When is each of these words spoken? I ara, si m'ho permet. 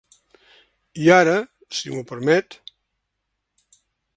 I 1.03 1.11
ara, 1.17 1.35
si 1.81 1.93
m'ho 1.93 2.01
permet. 2.13 2.59